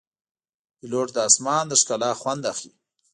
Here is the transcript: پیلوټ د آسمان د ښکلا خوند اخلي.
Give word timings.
پیلوټ 0.77 1.07
د 1.13 1.17
آسمان 1.27 1.63
د 1.67 1.73
ښکلا 1.81 2.11
خوند 2.21 2.43
اخلي. 2.51 2.73